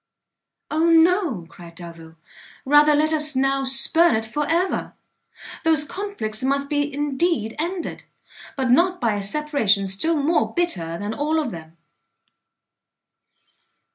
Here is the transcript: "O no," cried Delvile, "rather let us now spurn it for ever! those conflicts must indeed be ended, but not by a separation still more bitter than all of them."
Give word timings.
"O 0.71 0.85
no," 0.89 1.45
cried 1.47 1.75
Delvile, 1.75 2.15
"rather 2.65 2.95
let 2.95 3.13
us 3.13 3.35
now 3.35 3.63
spurn 3.63 4.15
it 4.15 4.25
for 4.25 4.47
ever! 4.49 4.95
those 5.63 5.83
conflicts 5.83 6.41
must 6.43 6.71
indeed 6.71 7.49
be 7.51 7.55
ended, 7.59 8.05
but 8.57 8.71
not 8.71 8.99
by 8.99 9.13
a 9.13 9.21
separation 9.21 9.85
still 9.85 10.17
more 10.17 10.55
bitter 10.55 10.97
than 10.97 11.13
all 11.13 11.39
of 11.39 11.51
them." 11.51 11.77